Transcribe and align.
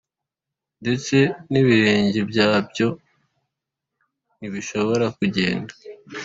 ndetse 0.81 1.17
n’ibirenge 1.51 2.19
byabyo 2.31 2.87
ntibishobore 4.37 5.05
kugenda. 5.17 5.73